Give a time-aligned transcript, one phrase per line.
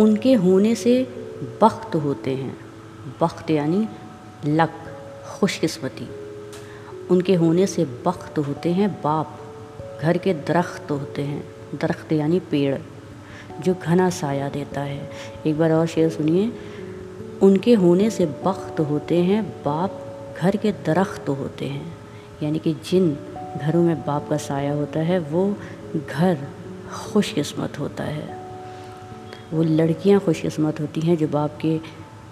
[0.00, 1.02] उनके होने से
[1.62, 2.56] बख्त होते हैं।
[3.20, 3.88] बख्त यानी
[4.46, 4.70] लक,
[5.40, 6.08] खुशकिस्मती।
[7.10, 9.38] उनके होने से बख्त होते हैं बाप।
[10.02, 12.76] घर के दरख्त होते हैं। दरख्त यानी पेड़,
[13.60, 15.10] जो घना साया देता है।
[15.46, 16.52] एक बार और शेर सुनिए।
[17.42, 20.06] उनके होने से बख्त होते हैं बाप।
[20.38, 21.98] घर के दरख्त होते हैं।
[22.42, 23.18] यानी कि जिन
[23.62, 25.56] घरों में बाप का साया होता है, वो
[26.10, 26.38] घर
[27.12, 28.39] खुशकिस्मत होता है।
[29.52, 31.78] वो लड़कियाँ खुशकिस्मत होती हैं जो बाप के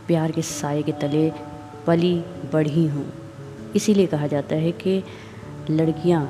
[0.06, 1.30] प्यार के साए के तले
[1.86, 2.14] पली
[2.52, 3.04] बढ़ी हों।
[3.76, 5.02] इसीलिए कहा जाता है कि
[5.70, 6.24] लड़कियाँ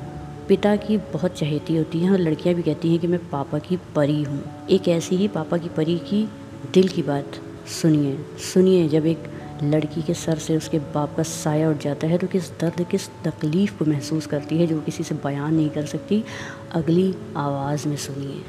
[0.47, 3.77] पिता की बहुत चहेती होती हैं और लड़कियाँ भी कहती हैं कि मैं पापा की
[3.95, 6.27] परी हूँ। एक ऐसी ही पापा की परी की
[6.73, 7.39] दिल की बात
[7.81, 8.17] सुनिए।
[8.53, 9.23] सुनिए जब एक
[9.63, 13.09] लड़की के सर से उसके बाप का साया उठ जाता है तो किस दर्द, किस
[13.23, 16.23] तकलीफ़ को महसूस करती है जो किसी से बयान नहीं कर सकती।
[16.71, 18.41] अगली आवाज़ में सुनिए।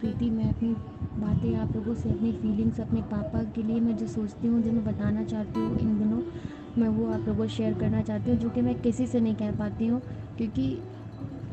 [0.00, 0.68] प्रीति, मैं अपनी
[1.18, 4.72] बातें आप लोगों से, अपनी फीलिंग्स अपने पापा के लिए मैं जो सोचती हूँ, जो
[4.72, 6.20] मैं बताना चाहती हूँ इन दिनों,
[6.78, 9.34] मैं वो आप लोगों को शेयर करना चाहती हूँ, जो कि मैं किसी से नहीं
[9.34, 10.00] कह पाती हूँ,
[10.36, 10.68] क्योंकि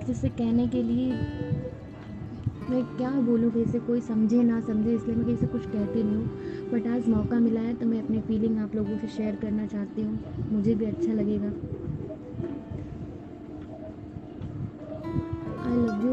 [0.07, 1.11] जिससे कहने के लिए
[2.69, 6.71] मैं क्या बोलूँ कैसे कोई समझे ना समझे, इसलिए मैं किसी कुछ कहती नहीं हूँ।
[6.71, 10.01] बट आज मौका मिला है तो मैं अपनी फीलिंग आप लोगों से शेयर करना चाहती
[10.01, 10.19] हूँ,
[10.51, 11.51] मुझे भी अच्छा लगेगा।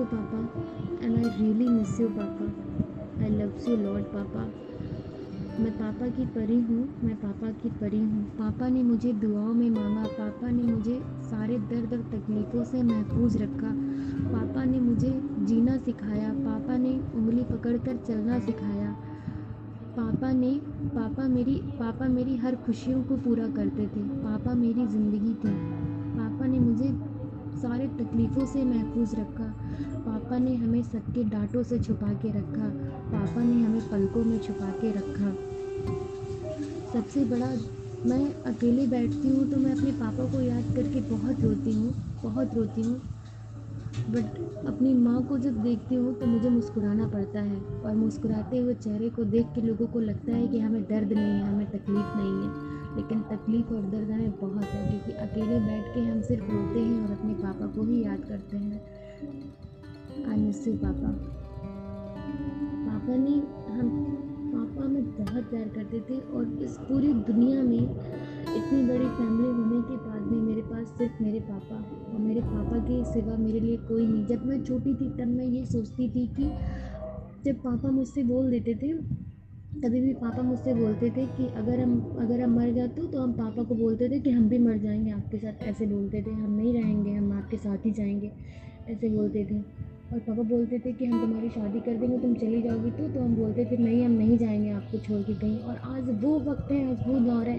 [0.03, 0.39] You papa
[1.07, 2.45] and I really miss you papa
[3.25, 4.51] I love you lord पापा
[5.61, 9.71] मैं पापा की परी हूँ, मैं पापा की परी हूँ। पापा ने मुझे दुआओं में
[9.71, 13.73] मांगा, पापा ने मुझे सारे दर्द और तकलीफ़ों से महफूज रखा।
[14.33, 15.11] पापा ने मुझे
[15.45, 18.97] जीना सिखाया, पापा ने उंगली पकड़कर चलना सिखाया।
[19.97, 25.35] पापा ने, पापा मेरी पापा मेरी हर खुशियों को पूरा करते थे। पापा मेरी ज़िंदगी
[25.35, 25.55] थी।
[26.19, 26.89] पापा ने मुझे
[27.63, 29.45] सारे तकलीफ़ों से महफूज रखा।
[30.07, 32.69] पापा ने हमें सबके डांटों से छुपा के रखा।
[33.13, 35.37] पापा ने हमें पलकों में छुपा के रखा।
[36.93, 37.51] सबसे बड़ा,
[38.07, 42.55] मैं अकेले बैठती हूँ तो मैं अपने पापा को याद करके बहुत रोती हूँ, बहुत
[42.55, 43.01] रोती हूँ।
[44.11, 48.75] बट अपनी माँ को जब देखती हूँ तो मुझे मुस्कुराना पड़ता है और मुस्कुराते हुए
[48.75, 52.17] चेहरे को देख के लोगों को लगता है कि हमें दर्द नहीं है, हमें तकलीफ़
[52.17, 56.45] नहीं है। लेकिन तकलीफ़ और दर्द हमें बहुत है, क्योंकि अकेले बैठ के हम सिर्फ़
[56.45, 58.81] रोते हैं और अपने पापा को ही याद करते हैं।
[60.31, 61.13] आई पापा।
[62.87, 63.35] पापा ने
[63.73, 63.89] हम,
[64.55, 67.83] पापा में बहुत प्यार करते थे और इस पूरी दुनिया में
[68.57, 71.77] इतनी बड़ी फैमिली होने के बाद भी मेरे पास सिर्फ़ मेरे पापा
[72.13, 75.45] और मेरे पापा के सिवा मेरे लिए कोई नहीं। जब मैं छोटी थी तब मैं
[75.45, 76.45] ये सोचती थी कि
[77.45, 78.93] जब पापा मुझसे बोल देते थे
[79.73, 83.33] कभी भी पापा मुझसे बोलते थे कि अगर हम अगर हम मर जाते तो हम
[83.33, 86.57] पापा को बोलते थे कि हम भी मर जाएँगे आपके साथ, ऐसे बोलते थे। हम
[86.57, 88.33] नहीं रहेंगे, हम आपके साथ ही जाएँगे,
[88.89, 89.59] ऐसे बोलते थे।
[90.13, 93.21] और पापा बोलते थे कि हम तुम्हारी शादी कर देंगे, तुम चली जाओगी तो तो
[93.21, 96.73] हम बोलते थे, नहीं, हम नहीं जाएँगे आपको छोड़ के कहीं। और आज वो वक्त
[96.73, 97.59] है, आज वो दौर है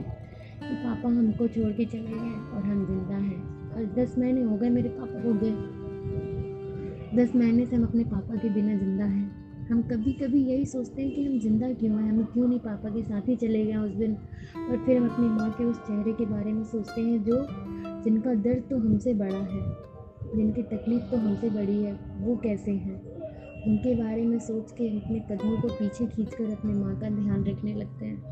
[0.60, 4.58] कि पापा हमको छोड़ के चले गए और हम ज़िंदा हैं। और दस महीने हो
[4.58, 5.52] गए मेरे पापा को गए
[7.18, 11.02] दस महीने से हम अपने पापा के बिना ज़िंदा हैं। हम कभी कभी यही सोचते
[11.02, 12.12] हैं कि हम ज़िंदा क्यों हैं?
[12.12, 14.14] हम क्यों नहीं पापा के साथ ही चले गए उस दिन?
[14.70, 17.48] और फिर हम अपनी माँ के उस चेहरे के बारे में सोचते हैं जो
[18.04, 19.62] जिनका दर्द तो हमसे बड़ा है,
[20.36, 23.02] जिनकी तकलीफ़ तो हमसे बड़ी है, वो कैसे हैं?
[23.68, 27.44] उनके बारे में सोच के हम अपने कदमों को पीछे खींचकर अपने माँ का ध्यान
[27.44, 28.24] रखने लगते हैं।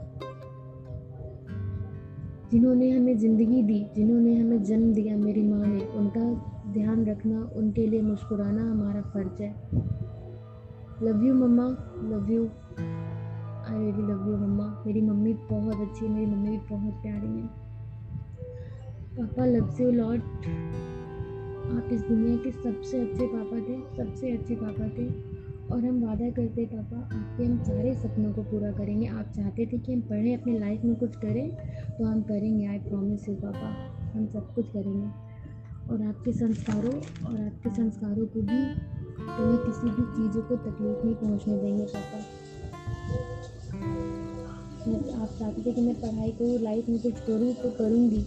[2.51, 6.23] जिन्होंने हमें ज़िंदगी दी, जिन्होंने हमें जन्म दिया मेरी माँ ने, उनका
[6.73, 9.81] ध्यान रखना, उनके लिए मुस्कुराना हमारा फ़र्ज़ है।
[11.03, 11.63] Love you mamma
[12.03, 16.57] love you I really love you mamma मेरी मम्मी बहुत अच्छी है, मेरी मम्मी भी
[16.69, 17.47] बहुत प्यारी है।
[19.17, 20.19] पापा लव यू लॉट
[21.71, 25.07] आप इस दुनिया के सबसे अच्छे पापा थे, सबसे अच्छे पापा थे।
[25.73, 29.77] और हम वादा करते पापा, आपके हम सारे सपनों को पूरा करेंगे। आप चाहते थे
[29.77, 31.49] कि हम पढ़ें, अपने लाइफ में कुछ करें
[31.97, 33.69] तो हम करेंगे आई प्रॉमिस यू पापा।
[34.11, 35.07] हम सब कुछ करेंगे।
[35.89, 36.93] और आपके संस्कारों,
[37.27, 42.17] और आपके संस्कारों को भी कभी किसी भी चीज़ों को तकलीफ़ नहीं पहुँचने देंगे, पापा।
[45.21, 48.25] आप चाहते थे कि मैं पढ़ाई करूँ लाइफ में कुछ करूँ तो करूँगी।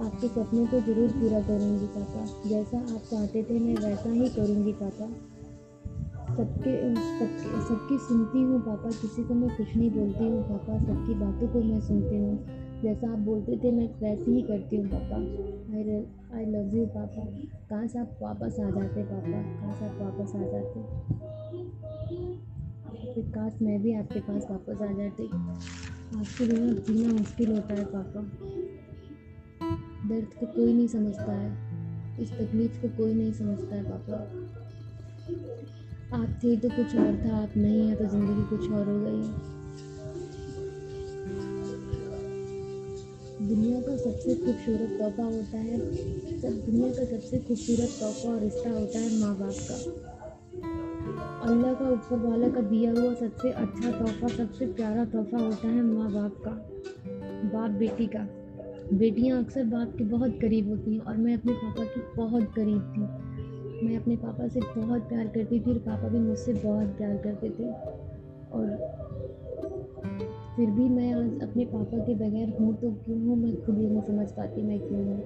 [0.00, 4.72] आपके सपनों को ज़रूर पूरा करूँगी, पापा। जैसा आप चाहते थे, मैं वैसा ही करूँगी,
[4.72, 5.08] पापा।
[6.36, 11.14] सबके सबके सबकी सुनती हूँ, पापा। किसी को मैं कुछ नहीं बोलती हूँ, पापा। सबकी
[11.14, 15.16] बातों को मैं सुनती हूँ। जैसा आप बोलते थे, मैं वैसे ही करती हूँ, पापा।
[15.76, 15.82] आई
[16.34, 17.24] आई लव यू पापा।
[17.70, 19.42] कहाँ से आप वापस आ जाते, पापा?
[19.42, 20.80] कहाँ से आप वापस आ जाते?
[23.32, 25.26] काश मैं भी आपके पास वापस आ जाती।
[26.18, 28.20] आपके बिना जीना मुश्किल होता है, पापा।
[30.08, 31.68] दर्द को कोई नहीं समझता है।
[32.22, 34.14] इस तकलीफ़ को कोई नहीं समझता है, पापा।
[36.22, 39.57] आप थे तो कुछ और था, आप नहीं है तो ज़िंदगी कुछ और हो गई।
[43.42, 45.78] दुनिया का सबसे खूबसूरत तोहफा होता है।
[46.40, 49.74] सब दुनिया का सबसे खूबसूरत तोहफा और रिश्ता होता है माँ बाप का।
[51.50, 55.82] अल्लाह का ऊपर वाला का दिया हुआ सबसे अच्छा तोहफा, सबसे प्यारा तोहफा होता है
[55.82, 56.50] माँ बाप का
[57.48, 58.28] बाप बेटी का।
[58.92, 62.92] बेटियाँ अक्सर बाप के बहुत करीब होती हैं और मैं अपने पापा की बहुत करीब
[62.96, 63.00] थी।
[63.86, 67.50] मैं अपने पापा से बहुत प्यार करती थी और पापा भी मुझसे बहुत प्यार करते
[67.50, 67.70] थे।
[68.52, 68.97] और
[70.58, 73.86] फिर भी मैं आज अपने पापा के बगैर हूँ तो क्यों हूँ मैं खुद ही
[73.86, 75.22] नहीं समझ पाती मैं क्यों हूँ?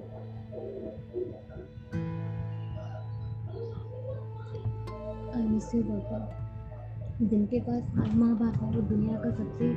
[5.35, 6.47] आई मिस पापा,
[7.21, 9.73] जिनके पास माँ बाप है, वो दुनिया का सबसे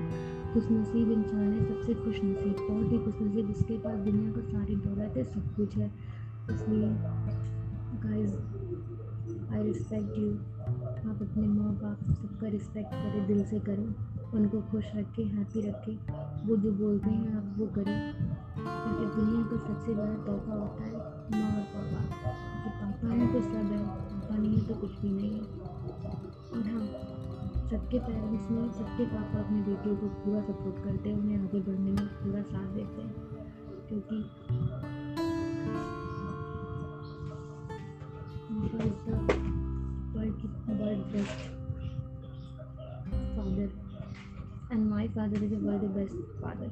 [0.55, 2.99] खुश नसीब इंसान है, सबसे खुश नसीब बहुत ही?
[2.99, 5.91] खुश नसीब जिसके पास दुनिया का सारी दौलत है, सब कुछ है।
[6.51, 6.89] इसलिए
[8.05, 8.33] गाइस
[9.53, 10.31] आई रिस्पेक्ट यू
[11.11, 15.97] आप अपने माँ बाप सबका रिस्पेक्ट करें, दिल से करें। उनको खुश रखें हैप्पी रखें।
[16.49, 18.13] वो जो बोलते हैं, आप वो करें।
[18.59, 20.93] क्योंकि दुनिया का सबसे बड़ा तोहफा होता है
[21.41, 22.03] माँ और पापा।
[22.65, 25.41] कि पापा हैं तो सब है, पापा नहीं है तो कुछ भी नहीं है।
[26.55, 26.87] और हाँ
[27.71, 31.93] सबके पेरेंट्स में सबके पापा अपने बेटियों को पूरा सपोर्ट करते हैं, उन्हें आगे बढ़ने
[31.93, 33.15] में पूरा साथ देते हैं।
[33.89, 34.31] क्योंकि
[38.53, 39.36] world
[45.27, 46.67] father is world best father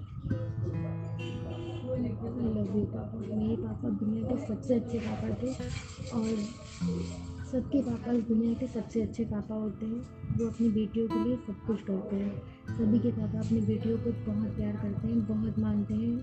[2.56, 5.50] love you papa, मेरे पापा दुनिया के सबसे अच्छे पापा थे
[6.10, 6.36] और
[7.52, 10.00] सबके पापा इस दुनिया के सबसे अच्छे पापा होते हैं।
[10.36, 12.38] वो अपनी बेटियों के लिए सब कुछ करते हैं।
[12.78, 16.18] सभी के पापा अपनी बेटियों को बहुत प्यार करते हैं, बहुत मानते हैं।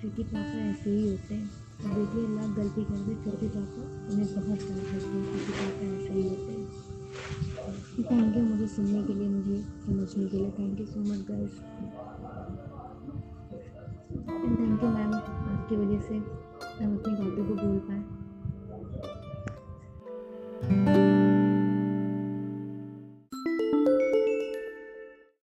[0.00, 1.50] क्योंकि पापा ऐसे ही होते हैं।
[1.84, 3.82] बेटी अल्लाह गलती कर दे, फिर भी पापा
[4.12, 6.89] उन्हें बहुत प्यार करते हैं, क्योंकि पापा ऐसे ही होते हैं।
[8.04, 9.56] थैंक यू मुझे सुनने के लिए, मुझे
[9.86, 10.50] समझने के लिए.
[10.50, 11.60] Thank you so much girls
[14.12, 18.02] and thank you ma'am आपकी वजह से हम अपनी बातों को बोल पाए.